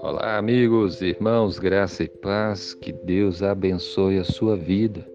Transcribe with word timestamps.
Olá, 0.00 0.36
amigos, 0.36 1.00
irmãos, 1.00 1.58
graça 1.58 2.02
e 2.02 2.08
paz, 2.08 2.74
que 2.74 2.92
Deus 2.92 3.42
abençoe 3.42 4.18
a 4.18 4.24
sua 4.24 4.56
vida. 4.56 5.06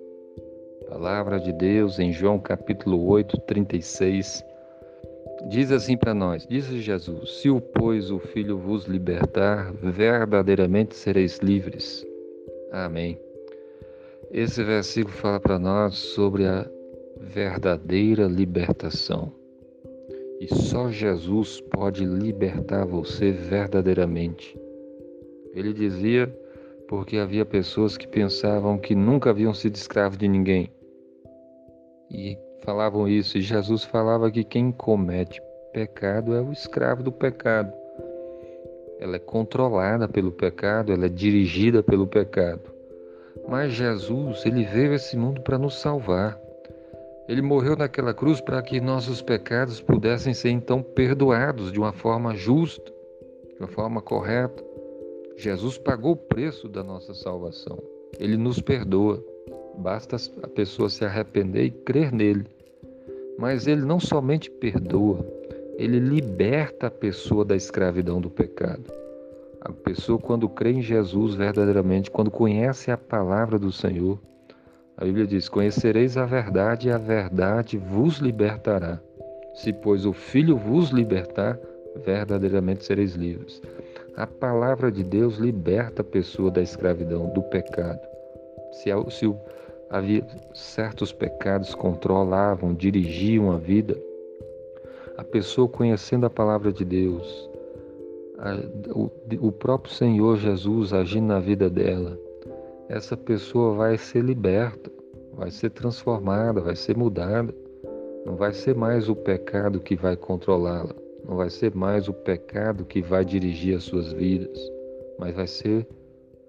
Palavra 0.88 1.39
de 1.39 1.51
Deus 1.51 1.99
em 1.99 2.13
João 2.13 2.39
capítulo 2.39 3.05
8, 3.05 3.38
36. 3.41 4.46
Diz 5.49 5.71
assim 5.71 5.98
para 5.98 6.14
nós: 6.14 6.48
Diz 6.48 6.68
Jesus: 6.68 7.42
Se 7.42 7.50
o, 7.50 7.60
pois, 7.60 8.10
o 8.10 8.20
Filho 8.20 8.58
vos 8.58 8.86
libertar, 8.86 9.74
verdadeiramente 9.74 10.96
sereis 10.96 11.40
livres. 11.40 12.05
Amém. 12.71 13.20
Esse 14.32 14.64
versículo 14.64 15.16
fala 15.16 15.40
para 15.40 15.60
nós 15.60 15.96
sobre 15.96 16.46
a 16.46 16.66
verdadeira 17.20 18.26
libertação. 18.26 19.43
E 20.44 20.55
só 20.55 20.89
Jesus 20.89 21.62
pode 21.62 22.04
libertar 22.04 22.86
você 22.86 23.31
verdadeiramente. 23.31 24.59
Ele 25.54 25.72
dizia 25.72 26.27
porque 26.86 27.16
havia 27.16 27.45
pessoas 27.45 27.95
que 27.95 28.05
pensavam 28.05 28.77
que 28.77 28.94
nunca 28.94 29.30
haviam 29.30 29.53
sido 29.53 29.76
escravos 29.76 30.17
de 30.17 30.27
ninguém. 30.27 30.70
E 32.12 32.38
falavam 32.62 33.08
isso, 33.08 33.38
e 33.38 33.41
Jesus 33.41 33.86
falava 33.86 34.30
que 34.30 34.44
quem 34.44 34.70
comete 34.70 35.41
pecado 35.72 36.36
é 36.36 36.41
o 36.41 36.52
escravo 36.52 37.02
do 37.02 37.12
pecado. 37.14 37.72
Ela 39.00 39.16
é 39.16 39.20
controlada 39.20 40.09
pelo 40.09 40.34
pecado, 40.34 40.91
ela 40.91 41.05
é 41.05 41.09
dirigida 41.09 41.81
pelo 41.81 42.05
pecado. 42.05 42.70
Mas 43.48 43.72
Jesus, 43.72 44.45
ele 44.45 44.66
veio 44.66 44.91
a 44.91 44.95
esse 44.95 45.16
mundo 45.16 45.41
para 45.41 45.58
nos 45.58 45.80
salvar. 45.80 46.38
Ele 47.27 47.41
morreu 47.41 47.76
naquela 47.76 48.13
cruz 48.13 48.41
para 48.41 48.62
que 48.62 48.82
nossos 48.82 49.22
pecados 49.22 49.80
pudessem 49.80 50.34
ser 50.34 50.50
então 50.50 50.81
perdoados 50.81 51.72
de 51.72 51.80
uma 51.80 51.94
forma 51.94 52.36
justa, 52.36 52.91
de 53.50 53.59
uma 53.59 53.67
forma 53.67 54.02
correta. 54.02 54.64
Jesus 55.38 55.78
pagou 55.78 56.14
o 56.14 56.17
preço 56.17 56.67
da 56.67 56.84
nossa 56.84 57.14
salvação. 57.14 57.81
Ele 58.20 58.38
nos 58.38 58.59
perdoa. 58.59 59.23
Basta 59.78 60.17
a 60.44 60.47
pessoa 60.47 60.89
se 60.89 61.03
arrepender 61.06 61.66
e 61.66 61.72
crer 61.72 62.12
nele. 62.12 62.45
Mas 63.38 63.67
ele 63.67 63.81
não 63.81 64.00
somente 64.00 64.52
perdoa, 64.52 65.25
ele 65.78 66.00
liberta 66.00 66.88
a 66.88 66.92
pessoa 66.92 67.44
da 67.44 67.56
escravidão 67.56 68.22
do 68.22 68.30
pecado. 68.30 68.84
A 69.62 69.72
pessoa, 69.72 70.19
quando 70.19 70.47
crê 70.47 70.73
em 70.73 70.81
Jesus 70.81 71.36
verdadeiramente, 71.36 72.12
quando 72.12 72.30
conhece 72.30 72.92
a 72.92 72.97
palavra 72.97 73.58
do 73.58 73.72
Senhor, 73.72 74.19
a 74.97 75.05
Bíblia 75.05 75.25
diz: 75.25 75.49
Conhecereis 75.49 76.17
a 76.17 76.25
verdade 76.25 76.88
e 76.88 76.91
a 76.91 76.97
verdade 76.97 77.77
vos 77.77 78.17
libertará. 78.17 79.00
Se, 79.53 79.72
pois, 79.72 80.05
o 80.05 80.13
Filho 80.13 80.58
vos 80.58 80.89
libertar, 80.89 81.59
verdadeiramente 82.03 82.85
sereis 82.85 83.13
livres. 83.13 83.61
A 84.16 84.27
palavra 84.27 84.91
de 84.91 85.03
Deus 85.03 85.38
liberta 85.38 86.02
a 86.02 86.05
pessoa 86.05 86.52
da 86.52 86.61
escravidão, 86.61 87.31
do 87.33 87.41
pecado. 87.44 88.00
Se, 88.72 88.89
se 89.11 89.35
havia 89.89 90.25
certos 90.53 91.11
pecados 91.11 91.75
controlavam, 91.75 92.73
dirigiam 92.73 93.52
a 93.52 93.57
vida, 93.57 93.95
a 95.17 95.23
pessoa 95.23 95.67
conhecendo 95.67 96.25
a 96.25 96.30
palavra 96.30 96.72
de 96.72 96.83
Deus, 96.83 97.50
o, 99.39 99.52
próprio 99.52 99.94
Senhor 99.94 100.38
Jesus 100.38 100.94
agindo 100.94 101.28
na 101.28 101.39
vida 101.39 101.69
dela, 101.69 102.17
essa 102.89 103.16
pessoa 103.16 103.76
vai 103.76 103.98
ser 103.98 104.23
liberta, 104.23 104.92
vai 105.34 105.50
ser 105.50 105.70
transformada, 105.70 106.62
vai 106.62 106.76
ser 106.76 106.98
mudada. 106.98 107.53
Não 108.25 108.36
vai 108.36 108.53
ser 108.53 108.75
mais 108.75 109.09
o 109.09 109.16
pecado 109.16 109.80
que 109.80 109.95
vai 109.95 110.16
controlá-la, 110.16 110.95
não 111.28 111.36
vai 111.36 111.50
ser 111.50 111.75
mais 111.75 112.08
o 112.08 112.14
pecado 112.14 112.86
que 112.86 113.02
vai 113.02 113.25
dirigir 113.25 113.75
as 113.75 113.84
suas 113.84 114.14
vidas, 114.14 114.58
mas 115.20 115.36
vai 115.36 115.48
ser 115.48 115.86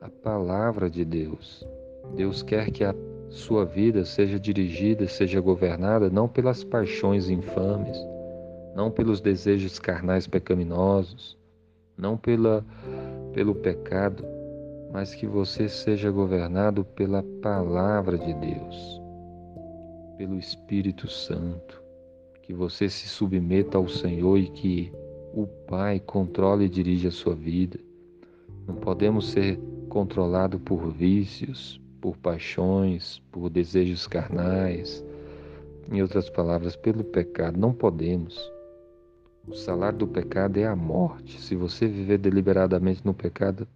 a 0.01 0.09
palavra 0.09 0.89
de 0.89 1.05
Deus. 1.05 1.67
Deus 2.14 2.42
quer 2.42 2.70
que 2.70 2.85
a 2.85 2.95
sua 3.29 3.64
vida 3.64 4.05
seja 4.05 4.39
dirigida, 4.39 5.08
seja 5.08 5.41
governada 5.41 6.08
não 6.08 6.29
pelas 6.29 6.63
paixões 6.63 7.29
infames, 7.29 7.98
não 8.77 8.91
pelos 8.91 9.20
desejos 9.20 9.79
carnais 9.79 10.29
pecaminosos, 10.29 11.37
não 11.97 12.17
pela, 12.17 12.64
pelo 13.33 13.55
pecado, 13.55 14.25
mas 14.95 15.13
que 15.13 15.27
você 15.27 15.69
seja 15.69 16.09
governado 16.09 16.85
pela 16.85 17.21
palavra 17.43 18.17
de 18.17 18.33
Deus, 18.33 19.03
pelo 20.17 20.39
Espírito 20.39 21.09
Santo, 21.09 21.83
que 22.41 22.55
você 22.55 22.89
se 22.89 23.09
submeta 23.09 23.77
ao 23.77 23.89
Senhor 23.89 24.39
e 24.39 24.49
que 24.51 24.93
o 25.33 25.49
Pai 25.67 25.99
controle 25.99 26.67
e 26.67 26.69
dirija 26.69 27.09
a 27.09 27.11
sua 27.11 27.35
vida. 27.35 27.77
Não 28.69 28.77
podemos 28.77 29.31
ser 29.31 29.59
controlados 29.89 30.61
por 30.65 30.89
vícios, 30.93 31.81
por 32.01 32.17
paixões, 32.17 33.21
por 33.33 33.51
desejos 33.51 34.07
carnais, 34.07 35.05
em 35.91 36.03
outras 36.03 36.31
palavras, 36.31 36.77
pelo 36.77 37.03
pecado. 37.03 37.59
Não 37.59 37.75
podemos. 37.75 38.39
O 39.49 39.55
salário 39.55 39.99
do 39.99 40.07
pecado 40.07 40.57
é 40.57 40.67
a 40.67 40.77
morte. 40.77 41.41
Se 41.41 41.57
você 41.57 41.89
viver 41.89 42.19
deliberadamente 42.19 43.05
no 43.05 43.13
pecado, 43.13 43.67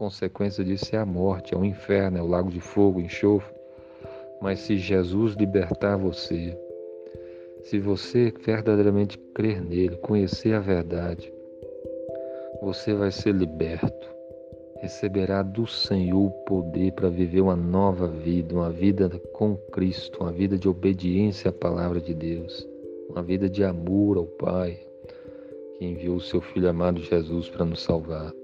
consequência 0.00 0.64
disso 0.64 0.96
é 0.96 0.98
a 0.98 1.04
morte, 1.04 1.54
é 1.54 1.58
o 1.58 1.64
inferno, 1.64 2.16
é 2.16 2.22
o 2.22 2.26
lago 2.26 2.50
de 2.50 2.58
fogo, 2.58 3.02
enxofre. 3.02 3.54
Mas 4.40 4.60
se 4.60 4.78
Jesus 4.78 5.34
libertar 5.34 5.98
você, 5.98 6.58
se 7.64 7.78
você 7.78 8.32
verdadeiramente 8.42 9.18
crer 9.34 9.62
nele, 9.62 9.98
conhecer 9.98 10.54
a 10.54 10.58
verdade, 10.58 11.30
você 12.62 12.94
vai 12.94 13.10
ser 13.10 13.34
liberto. 13.34 14.08
Receberá 14.80 15.42
do 15.42 15.66
Senhor 15.66 16.28
o 16.28 16.44
poder 16.46 16.92
para 16.92 17.10
viver 17.10 17.42
uma 17.42 17.54
nova 17.54 18.08
vida, 18.08 18.54
uma 18.54 18.70
vida 18.70 19.10
com 19.34 19.54
Cristo, 19.70 20.22
uma 20.22 20.32
vida 20.32 20.56
de 20.56 20.66
obediência 20.66 21.50
à 21.50 21.52
palavra 21.52 22.00
de 22.00 22.14
Deus 22.14 22.66
uma 23.10 23.22
vida 23.24 23.50
de 23.50 23.64
amor 23.64 24.16
ao 24.16 24.26
Pai, 24.26 24.78
que 25.76 25.84
enviou 25.84 26.16
o 26.16 26.20
seu 26.20 26.40
Filho 26.40 26.68
amado 26.68 27.00
Jesus 27.00 27.48
para 27.48 27.64
nos 27.64 27.82
salvar. 27.82 28.39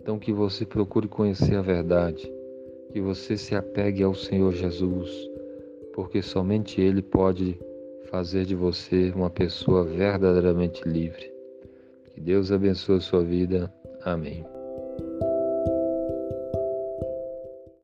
Então, 0.00 0.18
que 0.18 0.32
você 0.32 0.64
procure 0.64 1.06
conhecer 1.06 1.56
a 1.56 1.62
verdade, 1.62 2.30
que 2.92 3.00
você 3.00 3.36
se 3.36 3.54
apegue 3.54 4.02
ao 4.02 4.14
Senhor 4.14 4.52
Jesus, 4.52 5.10
porque 5.94 6.22
somente 6.22 6.80
Ele 6.80 7.02
pode 7.02 7.58
fazer 8.10 8.44
de 8.44 8.54
você 8.54 9.12
uma 9.14 9.30
pessoa 9.30 9.84
verdadeiramente 9.84 10.82
livre. 10.88 11.30
Que 12.12 12.20
Deus 12.20 12.50
abençoe 12.50 12.96
a 12.96 13.00
sua 13.00 13.22
vida. 13.22 13.72
Amém. 14.04 14.44